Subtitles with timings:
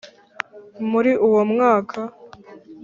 [0.91, 1.99] muri uwo mwaka